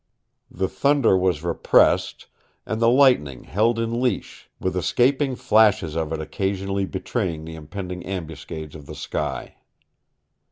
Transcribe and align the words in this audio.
The 0.49 0.67
thunder 0.67 1.15
was 1.15 1.43
repressed, 1.43 2.25
and 2.65 2.81
the 2.81 2.89
lightning 2.89 3.43
held 3.43 3.77
in 3.77 4.01
leash, 4.01 4.49
with 4.59 4.75
escaping 4.75 5.35
flashes 5.35 5.95
of 5.95 6.11
it 6.11 6.19
occasionally 6.19 6.85
betraying 6.87 7.45
the 7.45 7.53
impending 7.53 8.03
ambuscades 8.03 8.73
of 8.73 8.87
the 8.87 8.95
sky. 8.95 9.57